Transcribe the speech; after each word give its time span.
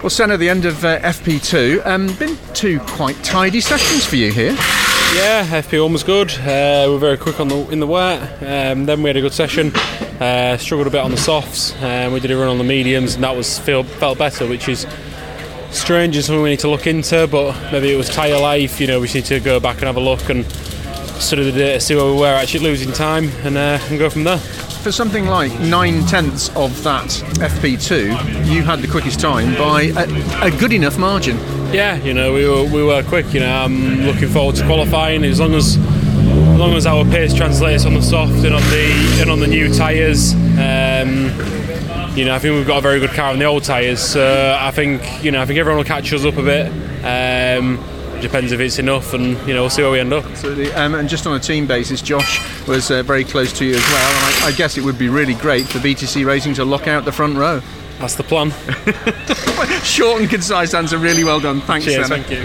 Well, 0.00 0.10
Senna, 0.10 0.36
the 0.36 0.48
end 0.48 0.64
of 0.64 0.84
uh, 0.84 1.00
FP2. 1.00 1.84
Um, 1.84 2.14
been 2.14 2.38
two 2.54 2.78
quite 2.78 3.16
tidy 3.24 3.60
sessions 3.60 4.06
for 4.06 4.14
you 4.14 4.30
here. 4.30 4.52
Yeah, 4.52 5.44
FP1 5.44 5.90
was 5.90 6.04
good. 6.04 6.30
Uh, 6.38 6.84
we 6.86 6.92
were 6.92 7.00
very 7.00 7.16
quick 7.16 7.40
on 7.40 7.48
the 7.48 7.68
in 7.70 7.80
the 7.80 7.86
wet. 7.86 8.20
Um, 8.40 8.86
then 8.86 9.02
we 9.02 9.08
had 9.08 9.16
a 9.16 9.20
good 9.20 9.32
session. 9.32 9.74
Uh, 10.20 10.56
struggled 10.56 10.86
a 10.86 10.90
bit 10.90 11.00
on 11.00 11.10
the 11.10 11.16
softs. 11.16 11.74
Um, 11.82 12.12
we 12.12 12.20
did 12.20 12.30
a 12.30 12.36
run 12.36 12.46
on 12.46 12.58
the 12.58 12.64
mediums, 12.64 13.16
and 13.16 13.24
that 13.24 13.34
was 13.34 13.58
feel, 13.58 13.82
felt 13.82 14.18
better, 14.18 14.46
which 14.46 14.68
is 14.68 14.86
strange 15.72 16.14
and 16.14 16.24
something 16.24 16.42
we 16.44 16.50
need 16.50 16.60
to 16.60 16.70
look 16.70 16.86
into. 16.86 17.26
But 17.26 17.72
maybe 17.72 17.92
it 17.92 17.96
was 17.96 18.08
tyre 18.08 18.38
life. 18.38 18.80
You 18.80 18.86
know, 18.86 19.00
we 19.00 19.08
need 19.08 19.24
to 19.24 19.40
go 19.40 19.58
back 19.58 19.78
and 19.78 19.86
have 19.86 19.96
a 19.96 20.00
look 20.00 20.30
and 20.30 20.46
study 21.20 21.50
the 21.50 21.52
data, 21.52 21.80
see 21.80 21.94
where 21.94 22.06
we 22.06 22.18
were 22.18 22.26
actually 22.26 22.64
losing 22.64 22.92
time, 22.92 23.28
and, 23.44 23.56
uh, 23.56 23.78
and 23.88 23.98
go 23.98 24.08
from 24.10 24.24
there. 24.24 24.38
For 24.38 24.92
something 24.92 25.26
like 25.26 25.58
nine 25.60 26.06
tenths 26.06 26.48
of 26.56 26.82
that 26.84 27.08
FP2, 27.40 28.46
you 28.46 28.62
had 28.62 28.80
the 28.80 28.88
quickest 28.88 29.20
time 29.20 29.54
by 29.56 29.92
a, 29.96 30.46
a 30.46 30.50
good 30.50 30.72
enough 30.72 30.98
margin. 30.98 31.36
Yeah, 31.72 31.96
you 31.96 32.14
know, 32.14 32.32
we 32.32 32.48
were 32.48 32.64
we 32.64 32.82
were 32.82 33.02
quick. 33.02 33.34
You 33.34 33.40
know, 33.40 33.52
I'm 33.52 34.02
looking 34.02 34.28
forward 34.28 34.56
to 34.56 34.64
qualifying 34.64 35.24
as 35.24 35.40
long 35.40 35.54
as 35.54 35.76
as 35.76 36.58
long 36.58 36.74
as 36.74 36.86
our 36.86 37.04
pace 37.04 37.34
translates 37.34 37.84
on 37.84 37.94
the 37.94 38.02
soft 38.02 38.44
and 38.44 38.54
on 38.54 38.62
the 38.62 39.18
and 39.20 39.30
on 39.30 39.40
the 39.40 39.46
new 39.46 39.72
tyres. 39.74 40.32
Um, 40.34 41.26
you 42.16 42.24
know, 42.24 42.34
I 42.34 42.38
think 42.38 42.54
we've 42.54 42.66
got 42.66 42.78
a 42.78 42.80
very 42.80 43.00
good 43.00 43.10
car 43.10 43.32
on 43.32 43.38
the 43.38 43.44
old 43.44 43.64
tyres. 43.64 44.00
So 44.00 44.56
I 44.58 44.70
think 44.70 45.02
you 45.22 45.30
know, 45.30 45.42
I 45.42 45.46
think 45.46 45.58
everyone 45.58 45.78
will 45.78 45.84
catch 45.84 46.12
us 46.12 46.24
up 46.24 46.36
a 46.36 46.42
bit. 46.42 46.66
Um, 47.04 47.78
depends 48.20 48.52
if 48.52 48.60
it's 48.60 48.78
enough, 48.78 49.14
and 49.14 49.36
you 49.46 49.54
know, 49.54 49.62
we'll 49.62 49.70
see 49.70 49.82
where 49.82 49.90
we 49.90 50.00
end 50.00 50.12
up. 50.12 50.24
Absolutely. 50.24 50.72
Um, 50.72 50.94
and 50.94 51.08
just 51.08 51.26
on 51.26 51.34
a 51.36 51.40
team 51.40 51.66
basis, 51.66 52.00
Josh 52.02 52.40
was 52.66 52.90
uh, 52.90 53.02
very 53.02 53.24
close 53.24 53.52
to 53.58 53.64
you 53.64 53.74
as 53.74 53.82
well. 53.82 54.10
And 54.10 54.44
I, 54.44 54.48
I 54.48 54.52
guess 54.52 54.76
it 54.76 54.84
would 54.84 54.98
be 54.98 55.08
really 55.08 55.34
great 55.34 55.66
for 55.66 55.78
BTC 55.78 56.24
Racing 56.26 56.54
to 56.54 56.64
lock 56.64 56.86
out 56.88 57.04
the 57.04 57.12
front 57.12 57.36
row. 57.36 57.60
That's 57.98 58.14
the 58.14 58.22
plan. 58.22 58.50
Short 59.82 60.20
and 60.20 60.30
concise 60.30 60.72
answer, 60.74 60.98
really 60.98 61.24
well 61.24 61.40
done. 61.40 61.60
Thanks, 61.62 61.84
Cheers, 61.86 62.06
Senna. 62.06 62.22
thank 62.22 62.30
you. 62.30 62.44